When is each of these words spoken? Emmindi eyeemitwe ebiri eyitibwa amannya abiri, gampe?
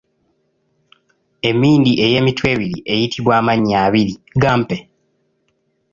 Emmindi 1.49 1.91
eyeemitwe 2.05 2.45
ebiri 2.53 2.77
eyitibwa 2.93 3.33
amannya 3.39 3.75
abiri, 3.85 4.13
gampe? 4.41 4.77